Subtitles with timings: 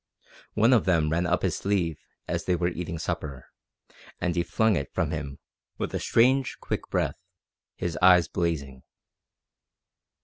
[0.55, 1.95] One of them ran up his sleeve
[2.27, 3.45] as they were eating supper,
[4.19, 5.37] and he flung it from him
[5.77, 7.19] with a strange, quick breath,
[7.75, 8.81] his eyes blazing.